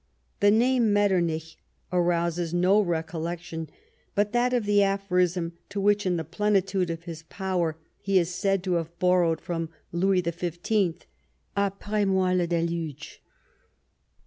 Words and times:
The 0.39 0.49
name 0.49 0.85
of 0.85 0.89
Metternich 0.93 1.57
arouses 1.93 2.55
no 2.55 2.81
recollection 2.81 3.69
but 4.15 4.31
that 4.31 4.51
of 4.51 4.65
the 4.65 4.81
aphorism 4.81 5.53
to 5.69 5.79
which, 5.79 6.07
in 6.07 6.15
the 6.17 6.23
plenitude 6.23 6.89
of 6.89 7.03
his 7.03 7.21
power, 7.29 7.77
he 7.99 8.17
is 8.17 8.33
said 8.33 8.63
to 8.63 8.73
have 8.81 8.97
borrowed 8.97 9.39
from 9.39 9.69
Louis 9.91 10.23
XV.:" 10.25 11.05
Apres 11.55 12.07
moi 12.07 12.31
le 12.31 12.47
deluge." 12.47 13.21